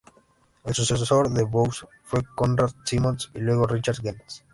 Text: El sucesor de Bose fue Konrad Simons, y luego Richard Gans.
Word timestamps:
El 0.63 0.73
sucesor 0.73 1.29
de 1.29 1.43
Bose 1.43 1.85
fue 2.01 2.23
Konrad 2.23 2.71
Simons, 2.85 3.29
y 3.35 3.39
luego 3.39 3.67
Richard 3.67 4.01
Gans. 4.01 4.43